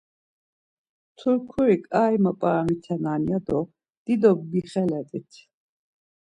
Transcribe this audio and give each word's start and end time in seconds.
Turkuri 1.17 1.77
ǩai 1.91 2.15
map̌aramitenan 2.23 3.21
ya 3.29 3.39
do 3.47 3.59
dido 4.05 4.31
vixelet̆it. 4.51 5.31